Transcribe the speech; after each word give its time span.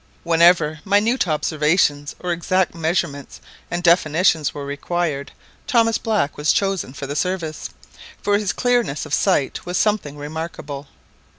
When 0.23 0.41
ever 0.41 0.79
minute 0.83 1.27
observations 1.27 2.15
or 2.19 2.31
exact 2.31 2.73
measurements 2.73 3.39
and 3.69 3.83
definitions 3.83 4.51
were 4.51 4.65
required, 4.65 5.31
Thomas 5.67 5.99
Black 5.99 6.37
was 6.39 6.51
chosen 6.51 6.91
for 6.93 7.05
the 7.05 7.15
service; 7.15 7.69
for 8.19 8.39
his 8.39 8.51
clearness 8.51 9.05
of 9.05 9.13
sight 9.13 9.63
was 9.63 9.77
something 9.77 10.17
remarkable. 10.17 10.87